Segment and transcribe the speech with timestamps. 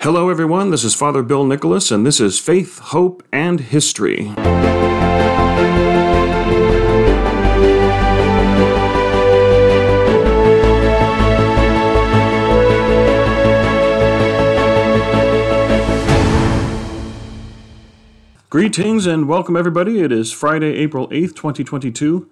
[0.00, 0.70] Hello, everyone.
[0.70, 4.32] This is Father Bill Nicholas, and this is Faith, Hope, and History.
[18.48, 20.00] Greetings and welcome, everybody.
[20.00, 22.30] It is Friday, April 8th, 2022.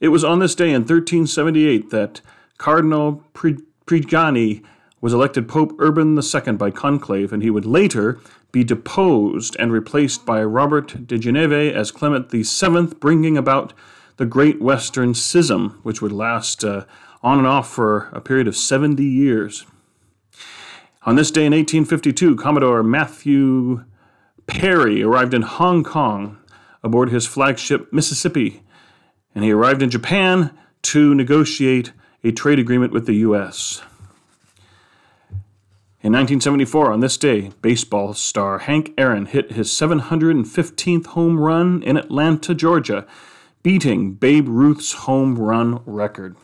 [0.00, 2.20] It was on this day in 1378 that
[2.58, 4.64] Cardinal Prignano
[5.02, 8.18] was elected Pope Urban II by conclave, and he would later
[8.52, 13.74] be deposed and replaced by Robert de Geneve as Clement VII, bringing about
[14.16, 16.84] the Great Western Schism, which would last uh,
[17.22, 19.66] on and off for a period of 70 years.
[21.04, 23.84] On this day in 1852, Commodore Matthew
[24.46, 26.38] Perry arrived in Hong Kong
[26.84, 28.62] aboard his flagship Mississippi,
[29.34, 31.92] and he arrived in Japan to negotiate
[32.22, 33.82] a trade agreement with the U.S.
[36.04, 41.96] In 1974, on this day, baseball star Hank Aaron hit his 715th home run in
[41.96, 43.06] Atlanta, Georgia,
[43.62, 46.34] beating Babe Ruth's home run record.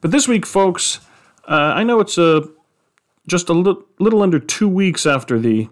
[0.00, 0.98] But this week, folks,
[1.46, 2.48] uh, I know it's a,
[3.24, 5.68] just a li- little under two weeks after the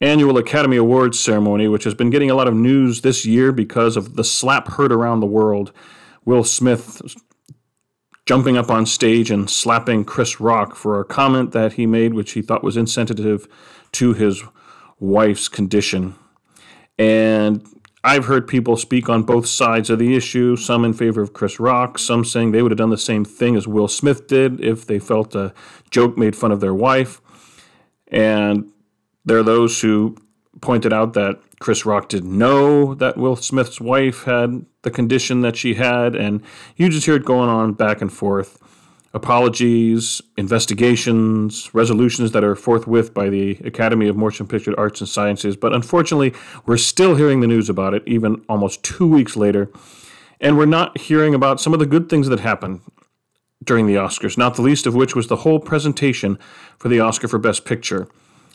[0.00, 3.96] annual Academy Awards ceremony, which has been getting a lot of news this year because
[3.96, 5.72] of the slap heard around the world.
[6.24, 7.02] Will Smith
[8.28, 12.32] jumping up on stage and slapping Chris Rock for a comment that he made, which
[12.32, 13.48] he thought was insensitive
[13.92, 14.44] to his
[15.00, 16.14] wife's condition.
[16.98, 17.66] And
[18.04, 21.58] I've heard people speak on both sides of the issue, some in favor of Chris
[21.58, 24.84] Rock, some saying they would have done the same thing as Will Smith did if
[24.84, 25.54] they felt a
[25.90, 27.22] joke made fun of their wife.
[28.08, 28.70] And
[29.24, 30.18] there are those who
[30.60, 35.56] pointed out that Chris Rock didn't know that Will Smith's wife had the condition that
[35.56, 36.42] she had, and
[36.76, 38.62] you just hear it going on back and forth.
[39.14, 45.56] Apologies, investigations, resolutions that are forthwith by the Academy of Motion Picture Arts and Sciences,
[45.56, 46.32] but unfortunately,
[46.66, 49.70] we're still hearing the news about it, even almost two weeks later,
[50.40, 52.82] and we're not hearing about some of the good things that happened
[53.64, 56.38] during the Oscars, not the least of which was the whole presentation
[56.78, 58.08] for the Oscar for Best Picture.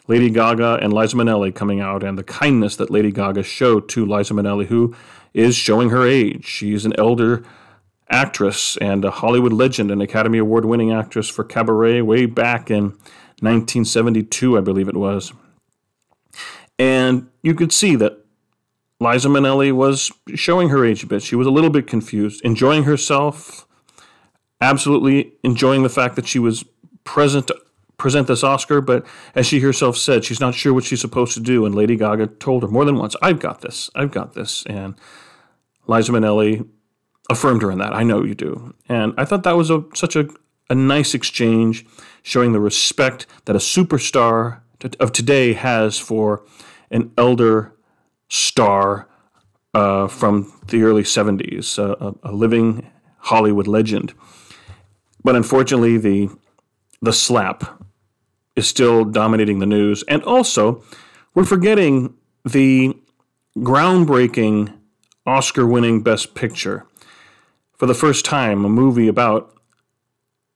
[0.08, 4.06] Lady Gaga and Liza Minnelli coming out, and the kindness that Lady Gaga showed to
[4.06, 4.96] Liza Minnelli, who
[5.34, 6.46] is showing her age.
[6.46, 7.44] She's an elder
[8.10, 12.92] actress and a Hollywood legend, an Academy Award winning actress for Cabaret way back in
[13.40, 15.34] 1972, I believe it was.
[16.78, 18.26] And you could see that
[19.00, 21.24] Liza Minnelli was showing her age a bit.
[21.24, 23.68] She was a little bit confused, enjoying herself,
[24.62, 26.64] absolutely enjoying the fact that she was
[27.04, 27.52] present
[28.04, 31.40] present this Oscar, but as she herself said, she's not sure what she's supposed to
[31.40, 31.66] do.
[31.66, 34.66] And Lady Gaga told her more than once, I've got this, I've got this.
[34.66, 34.96] And
[35.88, 36.68] Liza Minnelli
[37.30, 37.94] affirmed her in that.
[37.94, 38.76] I know you do.
[38.90, 40.28] And I thought that was a, such a,
[40.70, 41.86] a nice exchange,
[42.24, 44.60] showing the respect that a superstar
[45.00, 46.44] of today has for
[46.92, 47.74] an elder
[48.28, 49.08] star
[49.74, 52.86] uh, from the early 70s, uh, a, a living
[53.20, 54.14] Hollywood legend.
[55.24, 56.30] But unfortunately, the
[57.02, 57.83] the slap
[58.56, 60.04] is still dominating the news.
[60.08, 60.84] And also,
[61.34, 62.14] we're forgetting
[62.46, 62.96] the
[63.58, 64.74] groundbreaking
[65.26, 66.86] Oscar winning Best Picture.
[67.74, 69.54] For the first time, a movie about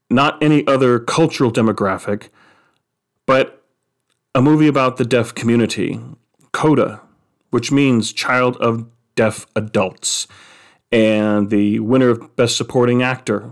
[0.10, 2.30] not any other cultural demographic,
[3.26, 3.64] but
[4.34, 6.00] a movie about the deaf community,
[6.52, 7.02] CODA,
[7.50, 10.28] which means Child of Deaf Adults.
[10.92, 13.52] And the winner of Best Supporting Actor,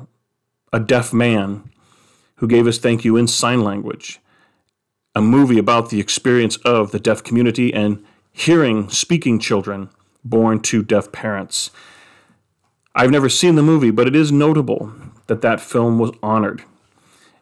[0.72, 1.69] a deaf man
[2.35, 4.22] who gave us thank you in sign language
[5.15, 8.03] a movie about the experience of the deaf community and
[8.33, 9.89] hearing speaking children
[10.23, 11.71] born to deaf parents.
[12.93, 14.91] I've never seen the movie, but it is notable
[15.27, 16.63] that that film was honored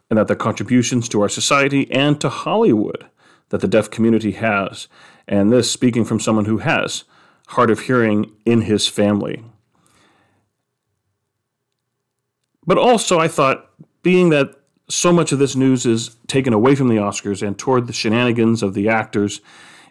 [0.09, 3.05] and that the contributions to our society and to Hollywood
[3.49, 4.87] that the deaf community has,
[5.27, 7.03] and this speaking from someone who has
[7.47, 9.43] hard of hearing in his family.
[12.65, 13.69] But also, I thought,
[14.01, 14.55] being that
[14.89, 18.61] so much of this news is taken away from the Oscars and toward the shenanigans
[18.61, 19.41] of the actors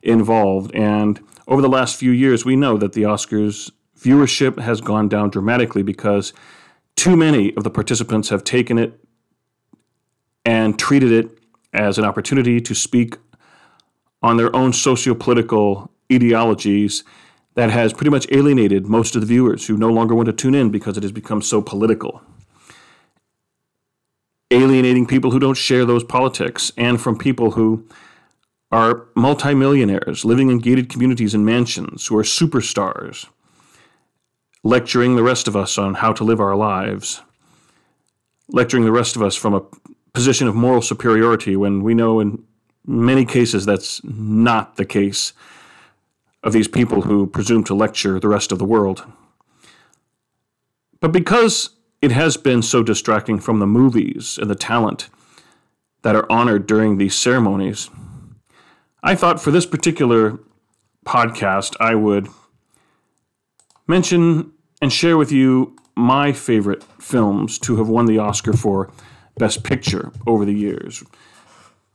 [0.02, 0.74] involved.
[0.74, 5.30] And over the last few years, we know that the Oscars viewership has gone down
[5.30, 6.32] dramatically because
[6.96, 8.98] too many of the participants have taken it
[10.44, 11.38] and treated it
[11.72, 13.16] as an opportunity to speak
[14.22, 17.02] on their own socio-political ideologies
[17.54, 20.54] that has pretty much alienated most of the viewers who no longer want to tune
[20.54, 22.22] in because it has become so political
[24.52, 27.86] alienating people who don't share those politics and from people who
[28.70, 33.28] are multimillionaires living in gated communities and mansions who are superstars,
[34.62, 37.22] lecturing the rest of us on how to live our lives,
[38.48, 39.62] lecturing the rest of us from a
[40.12, 42.42] position of moral superiority when we know in
[42.86, 45.32] many cases that's not the case
[46.42, 49.04] of these people who presume to lecture the rest of the world.
[51.00, 51.70] But because
[52.02, 55.08] it has been so distracting from the movies and the talent
[56.02, 57.88] that are honored during these ceremonies,
[59.04, 60.38] I thought for this particular
[61.06, 62.28] podcast I would
[63.86, 68.90] mention and share with you my favorite films to have won the Oscar for
[69.38, 71.04] Best Picture over the years.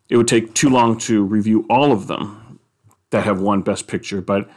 [0.09, 2.59] It would take too long to review all of them
[3.09, 4.49] that have won Best Picture, but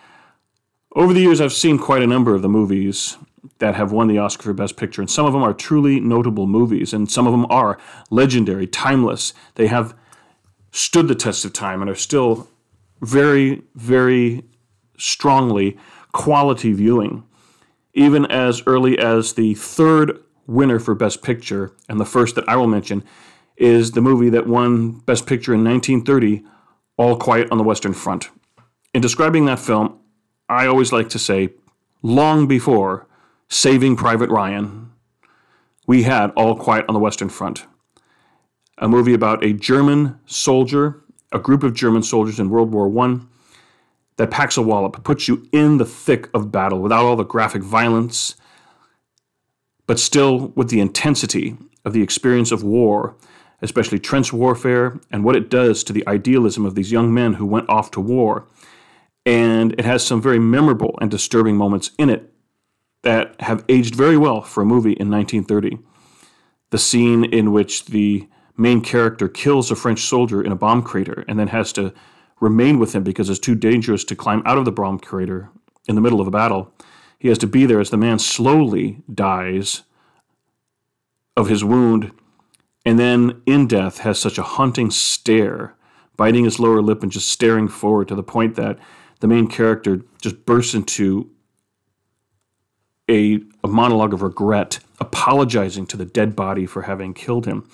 [0.94, 3.16] over the years I've seen quite a number of the movies
[3.58, 6.46] that have won the Oscar for Best Picture, and some of them are truly notable
[6.46, 7.78] movies, and some of them are
[8.10, 9.32] legendary, timeless.
[9.54, 9.94] They have
[10.72, 12.48] stood the test of time and are still
[13.00, 14.44] very, very
[14.98, 15.78] strongly
[16.12, 17.24] quality viewing
[17.94, 22.56] even as early as the third winner for Best Picture, and the first that I
[22.56, 23.04] will mention
[23.56, 26.42] is the movie that won Best Picture in 1930,
[26.96, 28.30] All Quiet on the Western Front.
[28.94, 29.98] In describing that film,
[30.48, 31.50] I always like to say,
[32.02, 33.06] long before
[33.52, 34.92] Saving Private Ryan,
[35.84, 37.66] we had All Quiet on the Western Front,
[38.78, 41.02] a movie about a German soldier,
[41.32, 43.18] a group of German soldiers in World War I
[44.18, 47.64] that packs a wallop, puts you in the thick of battle without all the graphic
[47.64, 48.36] violence,
[49.88, 53.16] but still with the intensity of the experience of war,
[53.62, 57.46] especially trench warfare and what it does to the idealism of these young men who
[57.46, 58.46] went off to war.
[59.26, 62.29] And it has some very memorable and disturbing moments in it
[63.02, 65.78] that have aged very well for a movie in 1930.
[66.70, 71.24] The scene in which the main character kills a French soldier in a bomb crater
[71.26, 71.94] and then has to
[72.40, 75.50] remain with him because it's too dangerous to climb out of the bomb crater
[75.88, 76.72] in the middle of a battle.
[77.18, 79.82] He has to be there as the man slowly dies
[81.36, 82.12] of his wound,
[82.84, 85.74] and then in death has such a haunting stare,
[86.16, 88.78] biting his lower lip and just staring forward to the point that
[89.20, 91.30] the main character just bursts into
[93.10, 97.68] a, a monologue of regret, apologizing to the dead body for having killed him.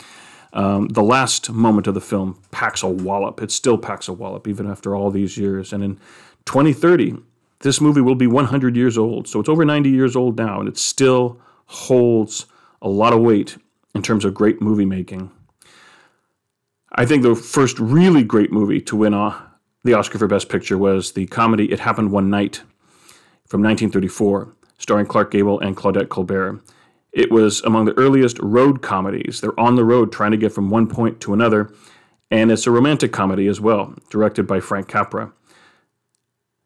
[0.53, 3.43] Um, the last moment of the film packs a wallop.
[3.43, 5.73] It still packs a wallop, even after all these years.
[5.73, 5.97] And in
[6.47, 7.17] 2030,
[7.61, 9.29] this movie will be 100 years old.
[9.29, 12.47] So it's over 90 years old now, and it still holds
[12.81, 13.59] a lot of weight
[13.95, 15.31] in terms of great movie making.
[16.93, 19.39] I think the first really great movie to win uh,
[19.85, 22.63] the Oscar for Best Picture was the comedy It Happened One Night
[23.47, 26.61] from 1934, starring Clark Gable and Claudette Colbert.
[27.13, 29.41] It was among the earliest road comedies.
[29.41, 31.73] They're on the road trying to get from one point to another.
[32.31, 35.33] And it's a romantic comedy as well, directed by Frank Capra.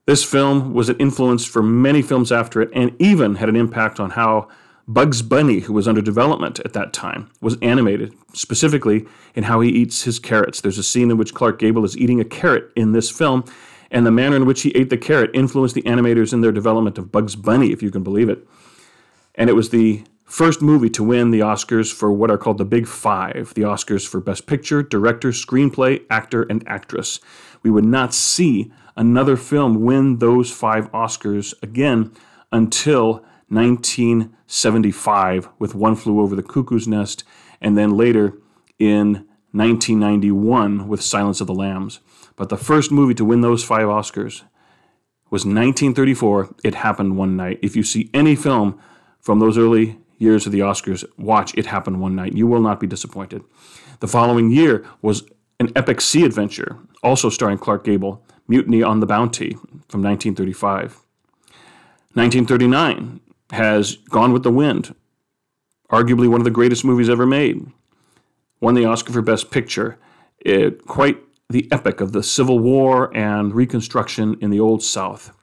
[0.06, 4.00] This film was an influence for many films after it and even had an impact
[4.00, 4.48] on how
[4.88, 9.06] Bugs Bunny, who was under development at that time, was animated, specifically
[9.36, 10.60] in how he eats his carrots.
[10.60, 13.44] There's a scene in which Clark Gable is eating a carrot in this film,
[13.90, 16.98] and the manner in which he ate the carrot influenced the animators in their development
[16.98, 18.46] of Bugs Bunny, if you can believe it.
[19.34, 22.64] And it was the first movie to win the Oscars for what are called the
[22.64, 27.18] Big Five the Oscars for Best Picture, Director, Screenplay, Actor, and Actress.
[27.62, 32.12] We would not see another film win those five Oscars again
[32.52, 37.24] until 1975 with One Flew Over the Cuckoo's Nest,
[37.60, 38.38] and then later
[38.78, 41.98] in 1991 with Silence of the Lambs.
[42.40, 44.44] But the first movie to win those five Oscars
[45.28, 46.54] was 1934.
[46.64, 47.58] It happened one night.
[47.60, 48.80] If you see any film
[49.20, 52.32] from those early years of the Oscars, watch It Happen One Night.
[52.32, 53.42] You will not be disappointed.
[53.98, 55.24] The following year was
[55.58, 59.50] an epic sea adventure, also starring Clark Gable, Mutiny on the Bounty
[59.90, 60.92] from 1935.
[62.14, 63.20] 1939
[63.50, 64.94] has Gone with the Wind,
[65.90, 67.66] arguably one of the greatest movies ever made.
[68.62, 69.98] Won the Oscar for Best Picture.
[70.38, 71.18] It, quite
[71.50, 75.36] the epic of the Civil War and Reconstruction in the Old South.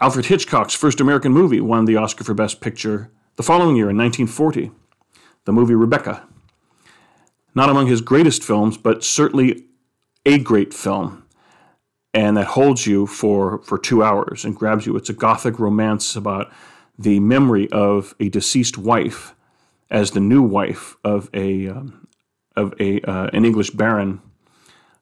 [0.00, 3.96] Alfred Hitchcock's first American movie won the Oscar for Best Picture the following year in
[3.96, 4.70] 1940,
[5.44, 6.22] the movie Rebecca.
[7.54, 9.64] Not among his greatest films, but certainly
[10.24, 11.24] a great film,
[12.14, 14.96] and that holds you for, for two hours and grabs you.
[14.96, 16.52] It's a gothic romance about
[16.96, 19.34] the memory of a deceased wife
[19.90, 22.05] as the new wife of a um,
[22.56, 24.20] of a uh, an English baron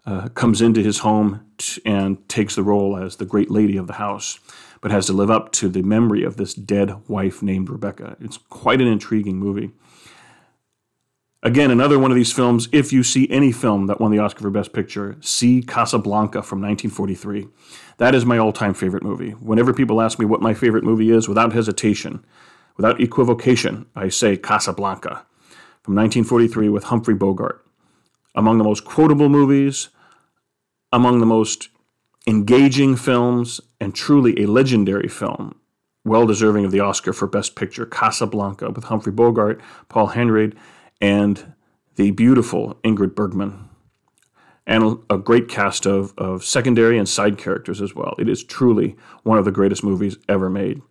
[0.06, 3.86] uh, comes into his home t- and takes the role as the great lady of
[3.86, 4.38] the house
[4.84, 8.18] but has to live up to the memory of this dead wife named Rebecca.
[8.20, 9.70] It's quite an intriguing movie.
[11.42, 14.42] Again, another one of these films, if you see any film that won the Oscar
[14.42, 17.48] for Best Picture, see Casablanca from 1943.
[17.96, 19.30] That is my all time favorite movie.
[19.30, 22.22] Whenever people ask me what my favorite movie is, without hesitation,
[22.76, 25.24] without equivocation, I say Casablanca
[25.84, 27.62] from 1943 with Humphrey Bogart.
[28.34, 29.90] Among the most quotable movies,
[30.90, 31.68] among the most
[32.26, 35.60] engaging films, and truly a legendary film,
[36.02, 39.60] well deserving of the Oscar for Best Picture, Casablanca, with Humphrey Bogart,
[39.90, 40.54] Paul Henreid,
[41.02, 41.52] and
[41.96, 43.68] the beautiful Ingrid Bergman.
[44.66, 48.14] And a great cast of, of secondary and side characters as well.
[48.18, 50.80] It is truly one of the greatest movies ever made.
[50.80, 50.84] Uh,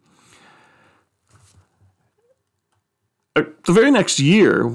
[3.36, 4.72] the very next year,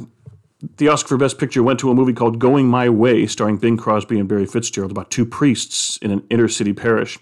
[0.78, 3.76] the Oscar for Best Picture went to a movie called Going My Way, starring Bing
[3.76, 7.18] Crosby and Barry Fitzgerald, about two priests in an inner city parish.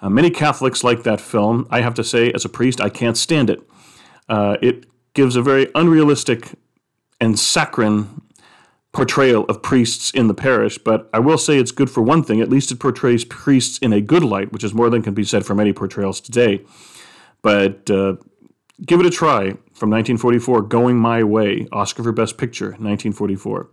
[0.00, 1.66] Uh, many Catholics like that film.
[1.70, 3.60] I have to say, as a priest, I can't stand it.
[4.28, 6.54] Uh, it gives a very unrealistic
[7.20, 8.22] and saccharine
[8.92, 12.40] portrayal of priests in the parish, but I will say it's good for one thing.
[12.40, 15.24] At least it portrays priests in a good light, which is more than can be
[15.24, 16.62] said for many portrayals today.
[17.40, 18.16] But uh,
[18.84, 23.68] give it a try from 1944, Going My Way, Oscar for Best Picture, 1944.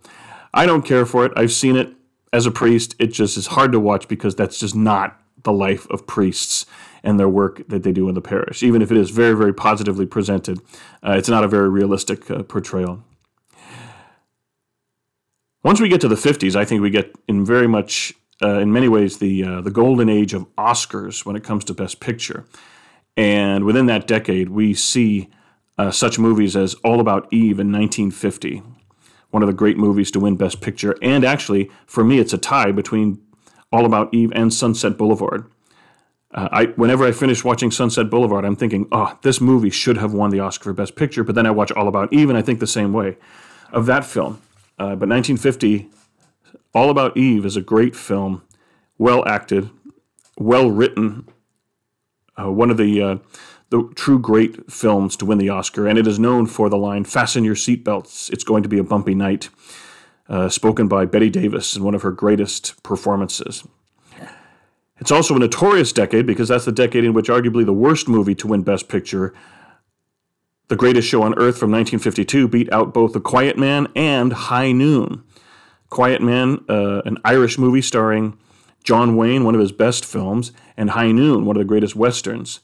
[0.54, 1.32] I don't care for it.
[1.36, 1.94] I've seen it
[2.34, 2.96] as a priest.
[3.00, 6.66] It just is hard to watch because that's just not the life of priests
[7.04, 8.62] and their work that they do in the parish.
[8.62, 10.60] Even if it is very, very positively presented,
[11.04, 13.04] uh, it's not a very realistic uh, portrayal.
[15.64, 18.72] Once we get to the 50s, I think we get in very much, uh, in
[18.72, 22.46] many ways, the uh, the golden age of Oscars when it comes to Best Picture.
[23.18, 25.30] And within that decade, we see
[25.78, 28.62] uh, such movies as All About Eve in 1950,
[29.32, 30.96] one of the great movies to win Best Picture.
[31.02, 33.22] And actually, for me, it's a tie between
[33.72, 35.50] All About Eve and Sunset Boulevard.
[36.32, 40.14] Uh, I, whenever I finish watching Sunset Boulevard, I'm thinking, oh, this movie should have
[40.14, 41.24] won the Oscar for Best Picture.
[41.24, 43.18] But then I watch All About Eve, and I think the same way
[43.72, 44.42] of that film.
[44.78, 45.90] Uh, but 1950,
[46.74, 48.44] All About Eve is a great film,
[48.98, 49.70] well acted,
[50.38, 51.28] well written,
[52.40, 53.18] uh, one of the uh,
[53.70, 57.04] the true great films to win the Oscar, and it is known for the line
[57.04, 59.50] "Fasten your seatbelts; it's going to be a bumpy night,"
[60.28, 63.68] uh, spoken by Bette Davis in one of her greatest performances.
[65.00, 68.36] It's also a notorious decade because that's the decade in which arguably the worst movie
[68.36, 69.34] to win Best Picture
[70.70, 74.72] the Greatest Show on Earth from 1952 beat out both The Quiet Man and High
[74.72, 75.24] Noon.
[75.90, 78.38] Quiet Man, uh, an Irish movie starring
[78.90, 82.60] John Wayne, one of his best films, and High Noon, one of the greatest westerns.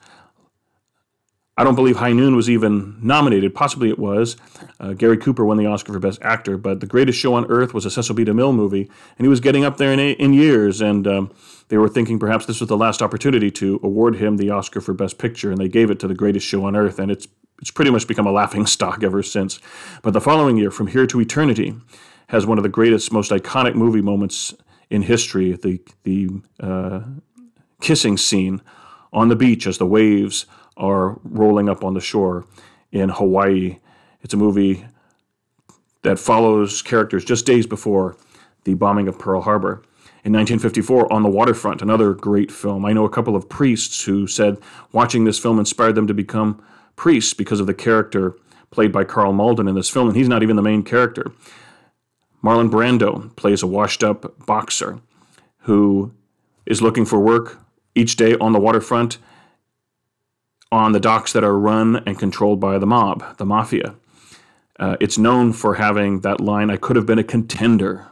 [1.55, 3.53] I don't believe High Noon was even nominated.
[3.53, 4.35] Possibly it was.
[4.79, 7.75] Uh, Gary Cooper won the Oscar for Best Actor, but The Greatest Show on Earth
[7.75, 8.25] was a Cecil B.
[8.25, 8.89] DeMille movie,
[9.19, 11.31] and he was getting up there in, in years, and um,
[11.67, 14.95] they were thinking perhaps this was the last opportunity to award him the Oscar for
[14.95, 17.27] Best Picture, and they gave it to The Greatest Show on Earth, and it's
[17.61, 19.59] it's pretty much become a laughing stock ever since.
[20.01, 21.75] But the following year, From Here to Eternity,
[22.29, 24.55] has one of the greatest, most iconic movie moments
[24.89, 27.01] in history the, the uh,
[27.81, 28.61] kissing scene
[29.11, 30.45] on the beach as the waves
[30.77, 32.45] are rolling up on the shore
[32.91, 33.79] in Hawaii.
[34.21, 34.85] It's a movie
[36.03, 38.17] that follows characters just days before
[38.63, 39.83] the bombing of Pearl Harbor.
[40.23, 42.83] In 1954, On the Waterfront, another great film.
[42.83, 44.57] I know a couple of priests who said
[44.91, 46.63] watching this film inspired them to become
[46.95, 48.35] priests because of the character
[48.71, 51.31] played by Karl Malden in this film, and he's not even the main character.
[52.45, 54.99] Marlon Brando plays a washed up boxer
[55.61, 56.13] who
[56.67, 57.59] is looking for work
[57.95, 59.17] each day on the waterfront
[60.71, 63.95] on the docks that are run and controlled by the mob, the mafia.
[64.79, 68.05] Uh, it's known for having that line, I could have been a contender.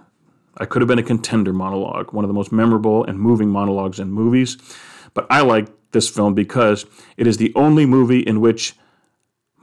[0.57, 3.99] I could have been a contender monologue, one of the most memorable and moving monologues
[3.99, 4.57] in movies.
[5.13, 6.87] But I like this film because
[7.17, 8.73] it is the only movie in which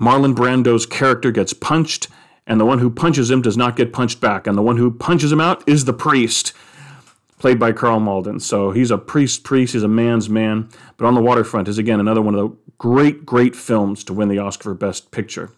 [0.01, 2.07] Marlon Brando's character gets punched,
[2.51, 4.91] and the one who punches him does not get punched back, and the one who
[4.91, 6.53] punches him out is the priest,
[7.39, 8.41] played by Karl Malden.
[8.41, 10.69] So he's a priest, priest, he's a man's man.
[10.97, 14.29] But on the waterfront is again another one of the great, great films to win
[14.29, 15.53] the Oscar for Best Picture.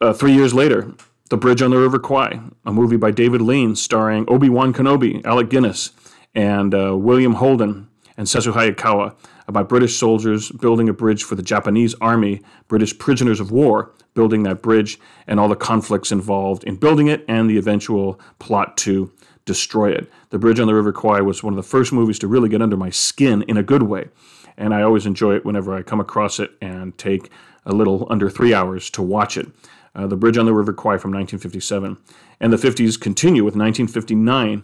[0.00, 0.92] Uh, three years later,
[1.28, 5.24] The Bridge on the River Kwai, a movie by David Lean starring Obi Wan Kenobi,
[5.24, 5.90] Alec Guinness,
[6.36, 9.16] and uh, William Holden and Sessue Hayakawa
[9.48, 14.42] about British soldiers building a bridge for the Japanese army, British prisoners of war building
[14.44, 19.12] that bridge, and all the conflicts involved in building it and the eventual plot to
[19.44, 20.10] destroy it.
[20.30, 22.62] The Bridge on the River Kwai was one of the first movies to really get
[22.62, 24.08] under my skin in a good way,
[24.56, 27.30] and I always enjoy it whenever I come across it and take
[27.64, 29.48] a little under three hours to watch it.
[29.94, 31.96] Uh, the Bridge on the River Kwai from 1957.
[32.38, 34.62] And the 50s continue with 1959.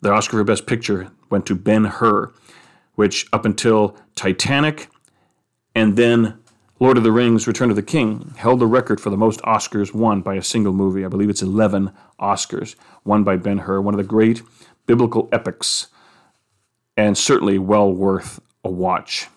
[0.00, 2.32] The Oscar for Best Picture went to Ben Hur
[2.94, 4.88] which up until Titanic
[5.74, 6.38] and then
[6.80, 9.94] Lord of the Rings Return of the King held the record for the most Oscars
[9.94, 11.04] won by a single movie.
[11.04, 14.42] I believe it's 11 Oscars won by Ben Hur, one of the great
[14.86, 15.86] biblical epics,
[16.96, 19.28] and certainly well worth a watch.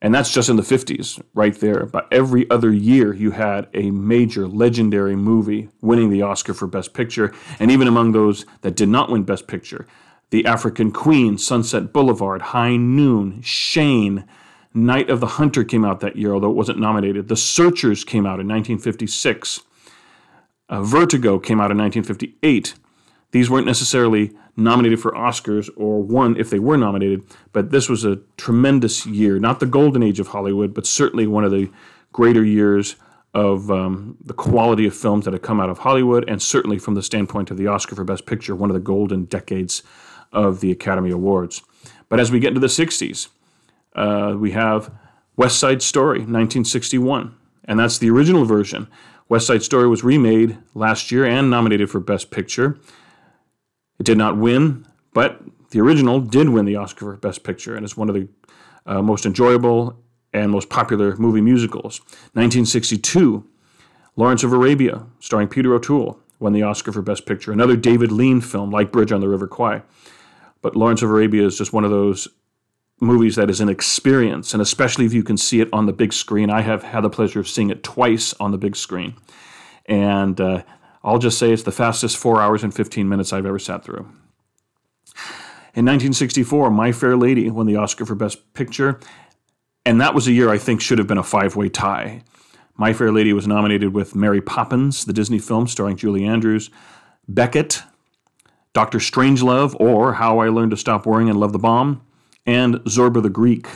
[0.00, 1.86] And that's just in the 50s, right there.
[1.86, 6.92] But every other year, you had a major legendary movie winning the Oscar for Best
[6.92, 7.32] Picture.
[7.58, 9.86] And even among those that did not win Best Picture,
[10.30, 14.24] The African Queen, Sunset Boulevard, High Noon, Shane,
[14.76, 17.28] Night of the Hunter came out that year, although it wasn't nominated.
[17.28, 19.60] The Searchers came out in 1956.
[20.68, 22.74] Uh, Vertigo came out in 1958.
[23.30, 28.04] These weren't necessarily nominated for Oscars or won if they were nominated, but this was
[28.04, 29.38] a tremendous year.
[29.38, 31.70] Not the golden age of Hollywood, but certainly one of the
[32.12, 32.96] greater years
[33.32, 36.94] of um, the quality of films that had come out of Hollywood, and certainly from
[36.94, 39.82] the standpoint of the Oscar for Best Picture, one of the golden decades
[40.34, 41.62] of the Academy Awards.
[42.08, 43.28] But as we get into the 60s,
[43.94, 44.90] uh, we have
[45.36, 48.88] West Side Story, 1961, and that's the original version.
[49.28, 52.78] West Side Story was remade last year and nominated for Best Picture.
[53.98, 57.84] It did not win, but the original did win the Oscar for Best Picture, and
[57.84, 58.28] it's one of the
[58.86, 59.98] uh, most enjoyable
[60.32, 62.00] and most popular movie musicals.
[62.34, 63.44] 1962,
[64.16, 67.52] Lawrence of Arabia, starring Peter O'Toole, won the Oscar for Best Picture.
[67.52, 69.82] Another David Lean film, like Bridge on the River Kwai.
[70.64, 72.26] But Lawrence of Arabia is just one of those
[72.98, 76.14] movies that is an experience, and especially if you can see it on the big
[76.14, 76.48] screen.
[76.48, 79.14] I have had the pleasure of seeing it twice on the big screen.
[79.84, 80.62] And uh,
[81.02, 84.08] I'll just say it's the fastest four hours and 15 minutes I've ever sat through.
[85.74, 88.98] In 1964, My Fair Lady won the Oscar for Best Picture,
[89.84, 92.22] and that was a year I think should have been a five way tie.
[92.74, 96.70] My Fair Lady was nominated with Mary Poppins, the Disney film starring Julie Andrews,
[97.28, 97.82] Becket,
[98.74, 102.02] Doctor Strangelove, or How I Learned to Stop Worrying and Love the Bomb,
[102.44, 103.68] and Zorba the Greek.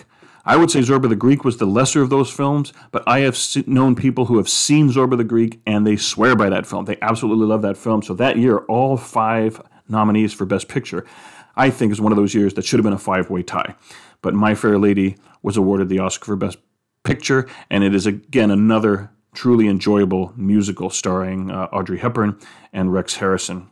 [0.45, 3.39] I would say Zorba the Greek was the lesser of those films, but I have
[3.69, 6.85] known people who have seen Zorba the Greek and they swear by that film.
[6.85, 8.03] They absolutely love that film.
[8.03, 11.07] So that year, all five nominees for Best Picture,
[11.55, 13.77] I think is one of those years that should have been a five way tie.
[14.21, 16.59] But My Fair Lady was awarded the Oscar for Best
[17.05, 22.37] Picture, and it is again another truly enjoyable musical starring uh, Audrey Hepburn
[22.73, 23.69] and Rex Harrison.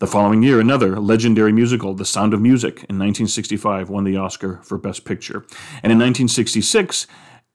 [0.00, 4.58] The following year, another legendary musical, The Sound of Music, in 1965, won the Oscar
[4.62, 5.44] for Best Picture.
[5.82, 7.06] And in 1966,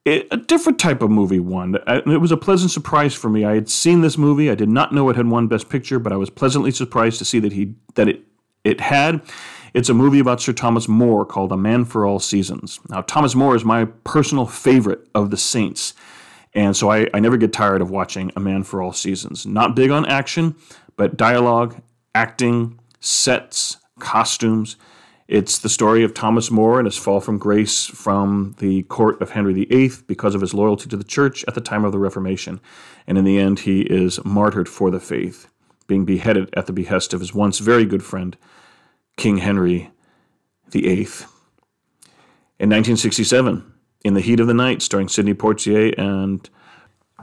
[0.05, 1.75] it, a different type of movie won.
[1.87, 3.43] It was a pleasant surprise for me.
[3.45, 4.51] I had seen this movie.
[4.51, 7.25] I did not know it had won Best Picture, but I was pleasantly surprised to
[7.25, 8.21] see that he that it
[8.63, 9.23] it had.
[9.73, 12.79] It's a movie about Sir Thomas More called A Man for All Seasons.
[12.89, 15.95] Now, Thomas More is my personal favorite of the Saints.
[16.53, 19.47] And so I, I never get tired of watching A Man for All Seasons.
[19.47, 20.55] Not big on action,
[20.95, 21.81] but dialogue
[22.15, 24.77] acting, sets, costumes.
[25.27, 29.31] It's the story of Thomas More and his fall from grace from the court of
[29.31, 32.59] Henry VIII because of his loyalty to the church at the time of the Reformation.
[33.05, 35.47] And in the end, he is martyred for the faith,
[35.87, 38.37] being beheaded at the behest of his once very good friend,
[39.17, 39.91] King Henry
[40.69, 41.07] VIII.
[42.57, 43.73] In 1967,
[44.05, 46.49] In the Heat of the Night, starring Sidney Poitier and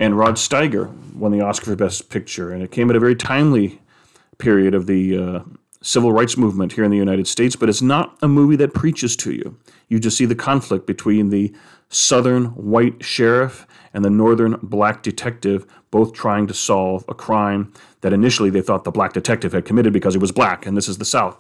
[0.01, 3.15] and Rod Steiger won the Oscar for Best Picture, and it came at a very
[3.15, 3.82] timely
[4.43, 5.41] period of the uh,
[5.83, 9.17] civil rights movement here in the United States, but it's not a movie that preaches
[9.17, 9.57] to you.
[9.89, 11.55] You just see the conflict between the
[11.89, 18.13] southern white sheriff and the northern black detective, both trying to solve a crime that
[18.13, 20.99] initially they thought the black detective had committed because he was black, and this is
[20.99, 21.37] the South.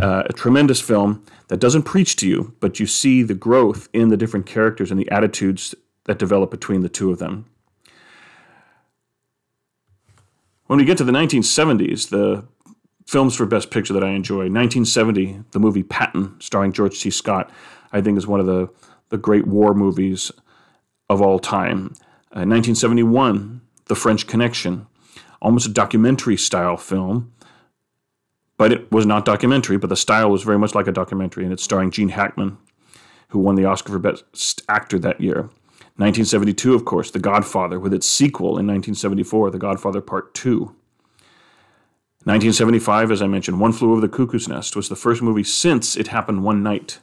[0.00, 4.08] Uh, a tremendous film that doesn't preach to you, but you see the growth in
[4.08, 7.44] the different characters and the attitudes that develop between the two of them.
[10.72, 12.46] When we get to the 1970s, the
[13.06, 17.10] films for Best Picture that I enjoy, 1970, the movie Patton, starring George C.
[17.10, 17.50] Scott,
[17.92, 18.70] I think is one of the,
[19.10, 20.32] the great war movies
[21.10, 21.92] of all time.
[22.32, 24.86] Uh, 1971, The French Connection,
[25.42, 27.34] almost a documentary style film,
[28.56, 31.52] but it was not documentary, but the style was very much like a documentary, and
[31.52, 32.56] it's starring Gene Hackman,
[33.28, 35.50] who won the Oscar for Best Actor that year.
[35.96, 40.74] 1972, of course, The Godfather, with its sequel in 1974, The Godfather Part 2.
[42.24, 45.96] 1975, as I mentioned, One Flew Over the Cuckoo's Nest was the first movie since
[45.96, 47.00] It Happened One Night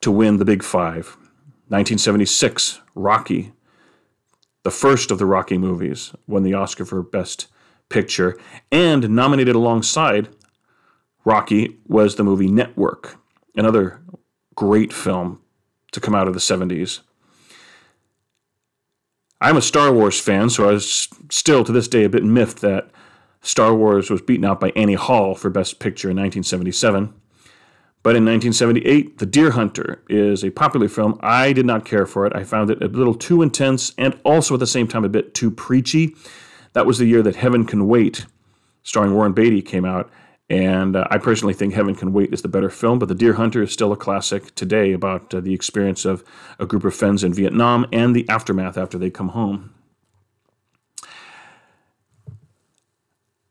[0.00, 1.16] to win the Big Five.
[1.68, 3.52] 1976, Rocky,
[4.64, 7.46] the first of the Rocky movies, won the Oscar for Best
[7.88, 8.36] Picture.
[8.72, 10.30] And nominated alongside
[11.24, 13.18] Rocky was the movie Network,
[13.54, 14.00] another
[14.54, 15.40] great film
[15.92, 17.00] to come out of the 70s.
[19.40, 22.60] I'm a Star Wars fan, so I was still to this day a bit miffed
[22.60, 22.90] that
[23.40, 27.14] Star Wars was beaten out by Annie Hall for Best Picture in 1977.
[28.02, 31.18] But in 1978, The Deer Hunter is a popular film.
[31.22, 32.34] I did not care for it.
[32.34, 35.34] I found it a little too intense and also at the same time a bit
[35.34, 36.14] too preachy.
[36.74, 38.26] That was the year that Heaven Can Wait,
[38.82, 40.10] starring Warren Beatty, came out.
[40.50, 43.34] And uh, I personally think Heaven Can Wait is the better film, but The Deer
[43.34, 46.24] Hunter is still a classic today about uh, the experience of
[46.58, 49.72] a group of friends in Vietnam and the aftermath after they come home.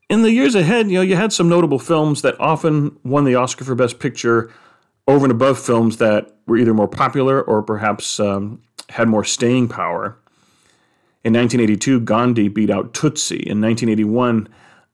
[0.09, 3.35] In the years ahead, you know, you had some notable films that often won the
[3.35, 4.51] Oscar for Best Picture
[5.07, 9.69] over and above films that were either more popular or perhaps um, had more staying
[9.69, 10.17] power.
[11.23, 13.35] In 1982, Gandhi beat out Tootsie.
[13.35, 14.49] In 1981,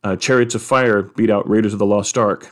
[0.06, 2.44] uh, Chariots of Fire beat out Raiders of the Lost Ark.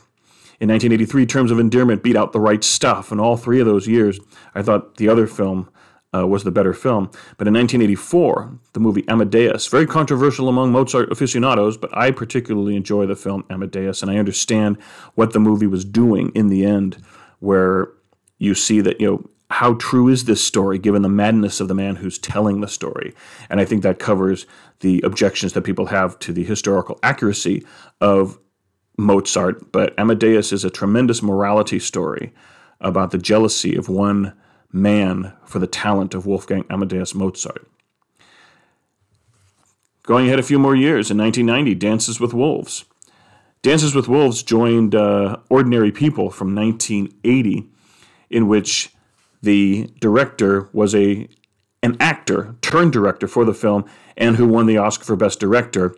[0.60, 3.12] In 1983, Terms of Endearment beat out The Right Stuff.
[3.12, 4.18] In all three of those years,
[4.56, 5.68] I thought the other film
[6.12, 7.10] uh, was the better film.
[7.38, 13.06] But in 1984, the movie Amadeus, very controversial among Mozart aficionados, but I particularly enjoy
[13.06, 14.76] the film Amadeus, and I understand
[15.14, 17.02] what the movie was doing in the end,
[17.38, 17.88] where
[18.38, 21.74] you see that you know how true is this story given the madness of the
[21.74, 23.14] man who's telling the story?
[23.50, 24.46] And I think that covers
[24.80, 27.64] the objections that people have to the historical accuracy
[28.00, 28.38] of
[28.96, 29.70] Mozart.
[29.72, 32.32] But Amadeus is a tremendous morality story
[32.80, 34.34] about the jealousy of one
[34.72, 37.66] man for the talent of Wolfgang Amadeus Mozart.
[40.02, 42.84] Going ahead a few more years, in 1990, Dances with Wolves.
[43.62, 47.66] Dances with Wolves joined uh, Ordinary People from 1980,
[48.28, 48.93] in which
[49.44, 51.28] the director was a
[51.82, 53.84] an actor turned director for the film
[54.16, 55.94] and who won the Oscar for Best Director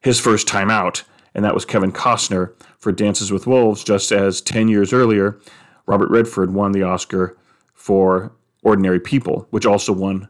[0.00, 1.02] his first time out,
[1.34, 5.38] and that was Kevin Costner for Dances with Wolves, just as 10 years earlier,
[5.84, 7.36] Robert Redford won the Oscar
[7.74, 10.28] for Ordinary People, which also won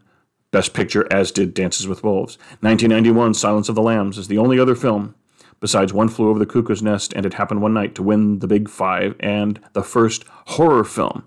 [0.51, 2.37] Best Picture, as did Dances with Wolves.
[2.61, 5.13] 1991, Silence of the Lambs is the only other film
[5.59, 8.47] besides One Flew Over the Cuckoo's Nest and It Happened One Night to win the
[8.47, 11.23] Big Five, and the first horror film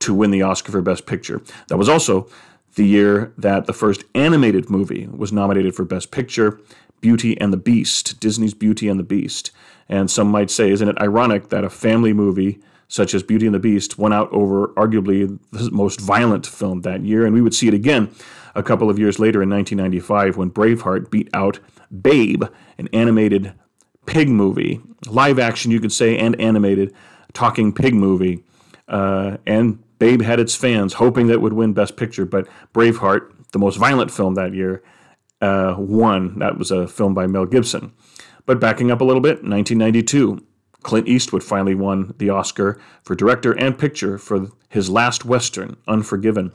[0.00, 1.40] to win the Oscar for Best Picture.
[1.68, 2.28] That was also
[2.74, 6.60] the year that the first animated movie was nominated for Best Picture,
[7.00, 9.50] Beauty and the Beast, Disney's Beauty and the Beast.
[9.88, 13.54] And some might say, isn't it ironic that a family movie such as Beauty and
[13.54, 17.24] the Beast won out over arguably the most violent film that year?
[17.24, 18.14] And we would see it again
[18.54, 21.60] a couple of years later in 1995 when Braveheart beat out
[22.00, 22.44] Babe,
[22.78, 23.52] an animated
[24.06, 26.94] pig movie, live action, you could say, and animated
[27.32, 28.44] talking pig movie.
[28.88, 33.58] Uh, and Babe had its fans hoping that would win Best Picture, but Braveheart, the
[33.58, 34.82] most violent film that year,
[35.42, 36.38] uh, won.
[36.38, 37.92] That was a film by Mel Gibson.
[38.46, 40.44] But backing up a little bit, 1992,
[40.82, 46.52] Clint Eastwood finally won the Oscar for director and picture for his last Western, Unforgiven.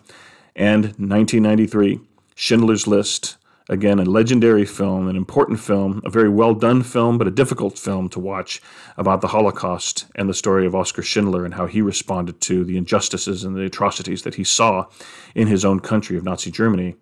[0.56, 2.00] And 1993,
[2.34, 7.28] Schindler's List, Again, a legendary film, an important film, a very well done film, but
[7.28, 8.62] a difficult film to watch
[8.96, 12.78] about the Holocaust and the story of Oskar Schindler and how he responded to the
[12.78, 14.86] injustices and the atrocities that he saw
[15.34, 16.96] in his own country of Nazi Germany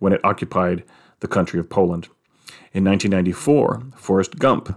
[0.00, 0.82] when it occupied
[1.20, 2.08] the country of Poland.
[2.72, 4.76] In 1994, Forrest Gump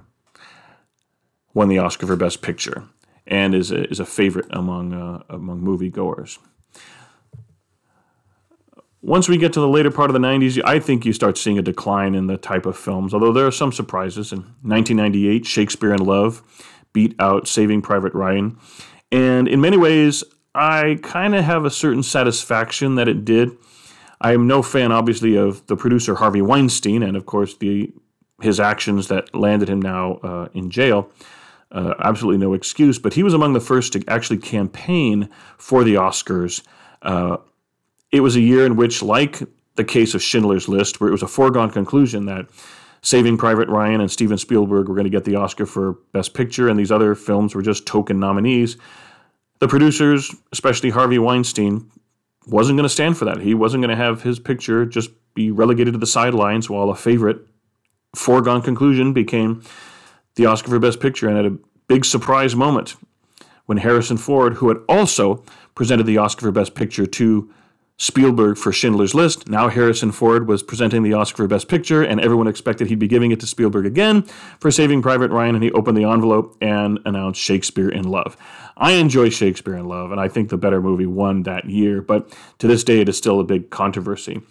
[1.55, 2.83] won the Oscar for Best Picture
[3.25, 6.37] and is a, is a favorite among, uh, among moviegoers
[9.01, 11.57] once we get to the later part of the 90s, I think you start seeing
[11.57, 14.31] a decline in the type of films, although there are some surprises.
[14.31, 16.43] In 1998, Shakespeare in Love
[16.93, 18.57] beat out Saving Private Ryan.
[19.11, 23.51] And in many ways, I kind of have a certain satisfaction that it did.
[24.19, 27.91] I am no fan, obviously, of the producer Harvey Weinstein and, of course, the
[28.41, 31.11] his actions that landed him now uh, in jail.
[31.71, 35.93] Uh, absolutely no excuse, but he was among the first to actually campaign for the
[35.93, 36.63] Oscars
[37.03, 37.37] uh,
[38.11, 39.41] it was a year in which, like
[39.75, 42.47] the case of Schindler's List, where it was a foregone conclusion that
[43.01, 46.69] Saving Private Ryan and Steven Spielberg were going to get the Oscar for Best Picture,
[46.69, 48.77] and these other films were just token nominees.
[49.59, 51.89] The producers, especially Harvey Weinstein,
[52.47, 53.39] wasn't going to stand for that.
[53.39, 56.95] He wasn't going to have his picture just be relegated to the sidelines while a
[56.95, 57.39] favorite
[58.15, 59.63] foregone conclusion became
[60.35, 61.29] the Oscar for Best Picture.
[61.29, 62.95] And at a big surprise moment
[63.65, 65.43] when Harrison Ford, who had also
[65.75, 67.53] presented the Oscar for Best Picture to
[67.97, 69.47] Spielberg for Schindler's List.
[69.47, 73.07] Now Harrison Ford was presenting the Oscar for Best Picture, and everyone expected he'd be
[73.07, 74.23] giving it to Spielberg again
[74.59, 78.37] for Saving Private Ryan, and he opened the envelope and announced Shakespeare in Love.
[78.75, 82.35] I enjoy Shakespeare in Love, and I think the better movie won that year, but
[82.57, 84.41] to this day it is still a big controversy,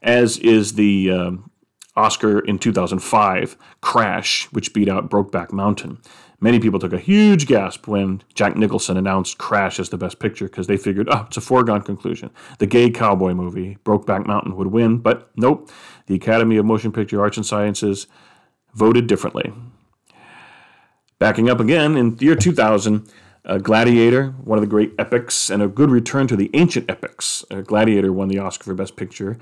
[0.00, 1.50] as is the um,
[1.98, 5.98] Oscar in 2005, Crash, which beat out Brokeback Mountain.
[6.40, 10.44] Many people took a huge gasp when Jack Nicholson announced Crash as the best picture
[10.44, 12.30] because they figured, oh, it's a foregone conclusion.
[12.58, 15.68] The gay cowboy movie, Brokeback Mountain, would win, but nope.
[16.06, 18.06] The Academy of Motion Picture Arts and Sciences
[18.72, 19.52] voted differently.
[21.18, 23.10] Backing up again, in the year 2000,
[23.44, 27.44] uh, Gladiator, one of the great epics, and a good return to the ancient epics.
[27.50, 29.38] Uh, Gladiator won the Oscar for Best Picture.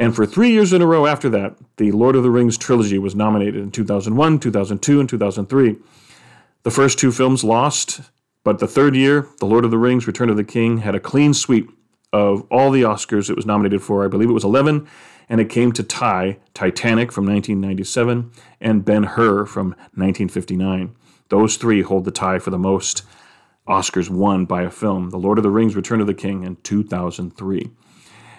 [0.00, 2.98] And for three years in a row after that, the Lord of the Rings trilogy
[2.98, 5.76] was nominated in 2001, 2002, and 2003.
[6.62, 8.00] The first two films lost,
[8.42, 11.00] but the third year, The Lord of the Rings, Return of the King, had a
[11.00, 11.70] clean sweep
[12.14, 14.02] of all the Oscars it was nominated for.
[14.02, 14.88] I believe it was 11,
[15.28, 20.96] and it came to tie Titanic from 1997 and Ben Hur from 1959.
[21.28, 23.02] Those three hold the tie for the most
[23.68, 26.56] Oscars won by a film The Lord of the Rings, Return of the King in
[26.56, 27.70] 2003.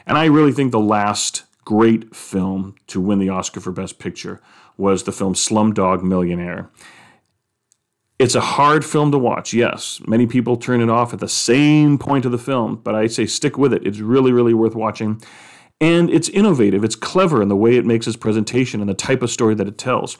[0.07, 4.41] And I really think the last great film to win the Oscar for Best Picture
[4.77, 6.69] was the film Slumdog Millionaire.
[8.19, 9.99] It's a hard film to watch, yes.
[10.05, 13.25] Many people turn it off at the same point of the film, but I say
[13.25, 13.85] stick with it.
[13.85, 15.21] It's really, really worth watching.
[15.79, 19.23] And it's innovative, it's clever in the way it makes its presentation and the type
[19.23, 20.19] of story that it tells.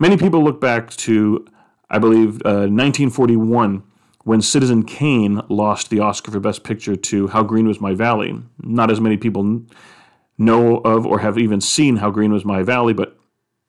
[0.00, 1.46] Many people look back to,
[1.88, 3.84] I believe, uh, 1941
[4.24, 8.42] when Citizen Kane lost the Oscar for Best Picture to How Green Was My Valley.
[8.62, 9.62] Not as many people
[10.38, 13.18] know of or have even seen How Green Was My Valley, but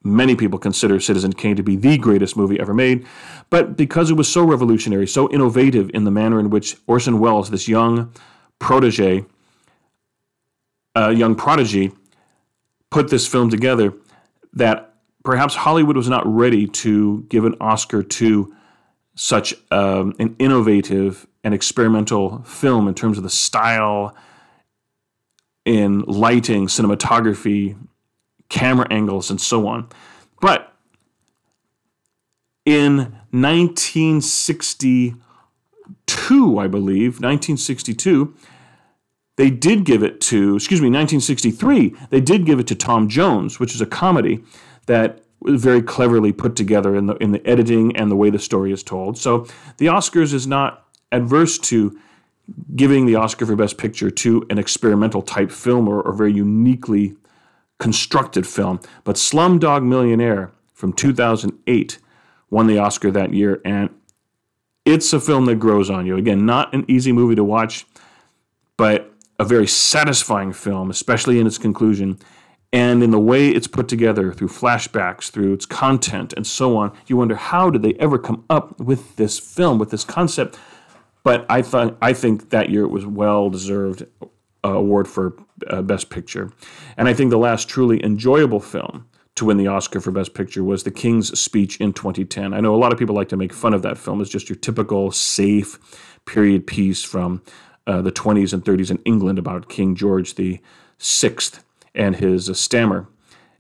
[0.04, 3.06] many people consider Citizen Kane to be the greatest movie ever made.
[3.50, 7.50] But because it was so revolutionary, so innovative in the manner in which Orson Welles,
[7.50, 8.14] this young
[8.60, 9.26] protege,
[10.96, 11.92] uh, young prodigy
[12.90, 13.94] put this film together
[14.54, 18.56] that perhaps Hollywood was not ready to give an Oscar to
[19.16, 24.16] such um, an innovative and experimental film in terms of the style
[25.70, 27.78] in lighting, cinematography,
[28.50, 29.88] camera angles, and so on.
[30.42, 30.74] But
[32.66, 35.14] in 1962,
[36.60, 38.34] I believe, 1962,
[39.38, 43.60] they did give it to, excuse me, 1963, they did give it to Tom Jones,
[43.60, 44.44] which is a comedy
[44.88, 48.40] that was very cleverly put together in the in the editing and the way the
[48.40, 49.20] story is told.
[49.20, 49.46] So
[49.78, 51.96] the Oscars is not adverse to
[52.76, 57.16] giving the Oscar for Best Picture to an experimental type film or, or very uniquely
[57.80, 58.80] constructed film.
[59.04, 62.00] But Slumdog Millionaire from 2008
[62.50, 63.90] won the Oscar that year, and
[64.86, 66.18] it's a film that grows on you.
[66.18, 67.86] Again, not an easy movie to watch,
[68.78, 72.18] but a very satisfying film, especially in its conclusion.
[72.72, 76.92] And in the way it's put together through flashbacks, through its content, and so on,
[77.08, 80.58] you wonder how did they ever come up with this film, with this concept?
[81.24, 85.82] But I thought I think that year it was well deserved uh, award for uh,
[85.82, 86.52] Best Picture,
[86.98, 89.06] and I think the last truly enjoyable film
[89.36, 92.54] to win the Oscar for Best Picture was The King's Speech in 2010.
[92.54, 94.50] I know a lot of people like to make fun of that film as just
[94.50, 95.80] your typical safe
[96.26, 97.42] period piece from
[97.88, 100.60] uh, the 20s and 30s in England about King George the
[100.98, 101.64] Sixth
[101.96, 103.08] and his uh, stammer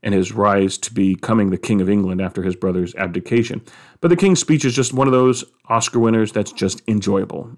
[0.03, 3.61] and his rise to becoming the King of England after his brother's abdication.
[4.01, 7.57] But the King's Speech is just one of those Oscar winners that's just enjoyable.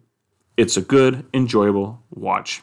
[0.57, 2.61] It's a good, enjoyable watch.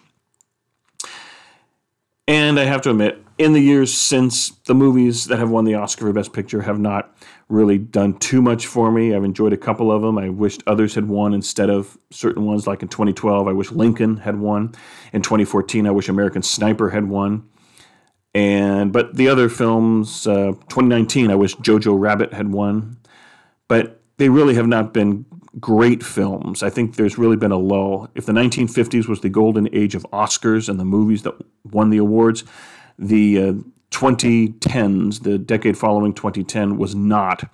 [2.27, 5.77] And I have to admit, in the years since the movies that have won the
[5.77, 7.17] Oscar for Best Picture have not
[7.49, 9.15] really done too much for me.
[9.15, 10.19] I've enjoyed a couple of them.
[10.19, 14.19] I wished others had won instead of certain ones, like in 2012, I wish Lincoln
[14.19, 14.75] had won.
[15.13, 17.49] In 2014, I wish American Sniper had won.
[18.35, 22.98] And but the other films, uh, 2019, I wish Jojo Rabbit had won.
[23.69, 25.25] But they really have not been
[25.61, 26.63] great films.
[26.63, 28.09] I think there's really been a lull.
[28.15, 31.99] If the 1950s was the golden age of Oscars and the movies that won the
[31.99, 32.45] awards,
[32.99, 33.53] the uh,
[33.91, 37.51] 2010s, the decade following 2010, was not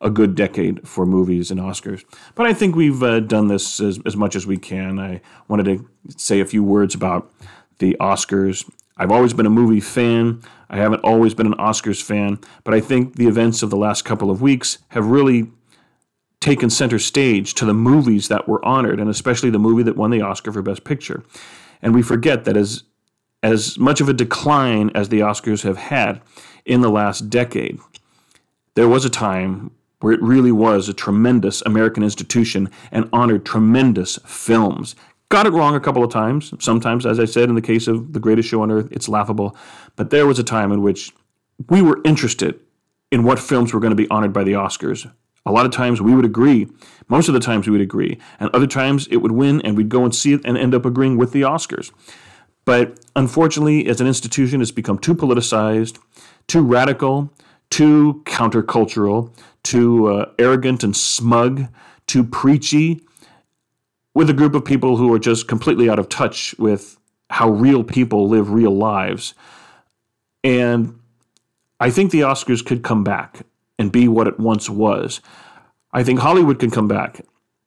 [0.00, 2.04] a good decade for movies and Oscars.
[2.34, 4.98] But I think we've uh, done this as, as much as we can.
[4.98, 7.32] I wanted to say a few words about
[7.78, 8.68] the Oscars.
[8.96, 10.42] I've always been a movie fan.
[10.70, 14.04] I haven't always been an Oscars fan, but I think the events of the last
[14.04, 15.50] couple of weeks have really
[16.40, 20.10] taken center stage to the movies that were honored, and especially the movie that won
[20.10, 21.24] the Oscar for Best Picture.
[21.80, 22.84] And we forget that as
[23.42, 26.22] as much of a decline as the Oscars have had
[26.64, 27.78] in the last decade,
[28.74, 34.18] there was a time where it really was a tremendous American institution and honored tremendous
[34.26, 34.94] films.
[35.34, 36.54] Got it wrong a couple of times.
[36.60, 39.56] Sometimes, as I said, in the case of The Greatest Show on Earth, it's laughable.
[39.96, 41.12] But there was a time in which
[41.68, 42.60] we were interested
[43.10, 45.12] in what films were going to be honored by the Oscars.
[45.44, 46.68] A lot of times we would agree.
[47.08, 48.16] Most of the times we would agree.
[48.38, 50.86] And other times it would win and we'd go and see it and end up
[50.86, 51.90] agreeing with the Oscars.
[52.64, 55.98] But unfortunately, as an institution, it's become too politicized,
[56.46, 57.32] too radical,
[57.70, 61.66] too countercultural, too uh, arrogant and smug,
[62.06, 63.02] too preachy,
[64.14, 66.98] with a group of people who are just completely out of touch with
[67.30, 69.34] how real people live real lives.
[70.42, 70.98] And
[71.80, 73.44] I think the Oscars could come back
[73.78, 75.20] and be what it once was.
[75.92, 77.22] I think Hollywood can come back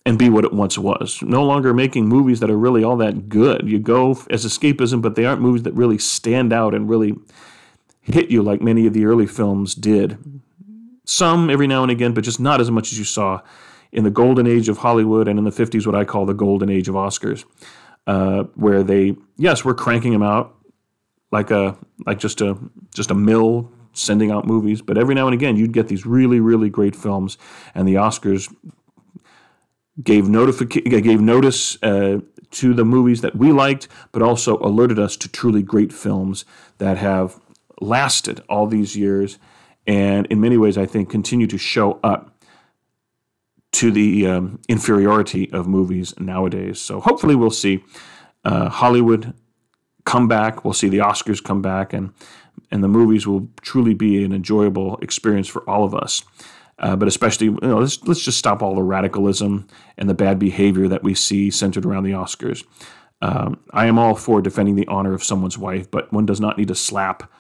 [0.05, 1.21] and be what it once was.
[1.21, 3.67] No longer making movies that are really all that good.
[3.67, 7.15] You go as escapism, but they aren't movies that really stand out and really
[7.99, 10.17] hit you like many of the early films did.
[11.03, 13.41] Some every now and again, but just not as much as you saw
[13.97, 16.69] in the golden age of Hollywood and in the 50s, what I call the golden
[16.69, 17.45] age of Oscars,
[18.05, 20.55] uh, where they, yes, we're cranking them out
[21.31, 22.57] like a like just a
[22.93, 26.39] just a mill sending out movies, but every now and again you'd get these really
[26.39, 27.39] really great films,
[27.73, 28.53] and the Oscars
[30.01, 32.19] gave gave notice uh,
[32.51, 36.45] to the movies that we liked, but also alerted us to truly great films
[36.77, 37.41] that have
[37.81, 39.39] lasted all these years,
[39.87, 42.36] and in many ways I think continue to show up
[43.73, 46.79] to the um, inferiority of movies nowadays.
[46.79, 47.83] So hopefully we'll see
[48.43, 49.33] uh, Hollywood
[50.05, 50.63] come back.
[50.63, 52.13] We'll see the Oscars come back, and
[52.71, 56.23] and the movies will truly be an enjoyable experience for all of us.
[56.79, 60.39] Uh, but especially, you know, let's let's just stop all the radicalism and the bad
[60.39, 62.63] behavior that we see centered around the Oscars.
[63.21, 66.57] Um, I am all for defending the honor of someone's wife, but one does not
[66.57, 67.31] need to slap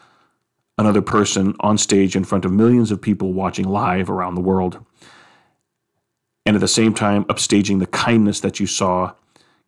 [0.77, 4.83] another person on stage in front of millions of people watching live around the world.
[6.47, 9.11] And at the same time, upstaging the kindness that you saw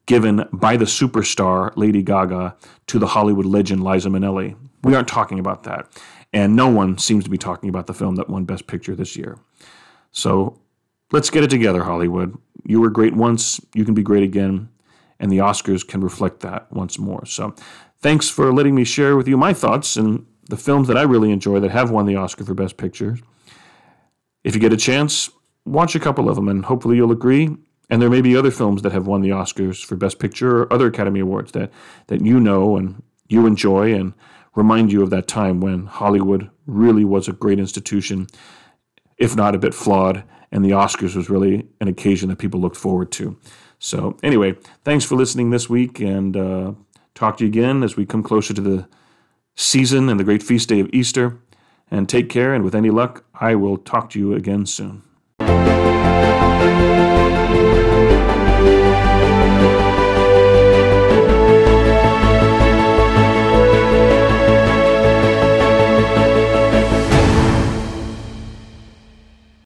[0.06, 2.56] given by the superstar Lady Gaga
[2.88, 4.56] to the Hollywood legend Liza Minnelli.
[4.82, 5.92] We aren't talking about that.
[6.32, 9.18] And no one seems to be talking about the film that won Best Picture this
[9.18, 9.38] year.
[10.12, 10.58] So
[11.12, 12.38] let's get it together, Hollywood.
[12.64, 14.70] You were great once, you can be great again,
[15.20, 17.26] and the Oscars can reflect that once more.
[17.26, 17.56] So
[17.98, 21.32] thanks for letting me share with you my thoughts and the films that I really
[21.32, 23.18] enjoy that have won the Oscar for Best Picture.
[24.46, 25.30] If you get a chance,
[25.70, 27.56] watch a couple of them, and hopefully you'll agree
[27.90, 30.74] and there may be other films that have won the Oscars for Best Picture or
[30.74, 31.72] other Academy Awards that,
[32.08, 34.14] that you know and you enjoy and
[34.56, 38.28] remind you of that time when Hollywood really was a great institution,
[39.18, 42.76] if not a bit flawed, and the Oscars was really an occasion that people looked
[42.78, 43.38] forward to.
[43.80, 46.74] So, anyway, thanks for listening this week, and uh,
[47.16, 48.88] talk to you again as we come closer to the
[49.56, 51.40] season and the great feast day of Easter.
[51.92, 55.09] And take care, and with any luck, I will talk to you again soon.
[56.60, 57.79] Música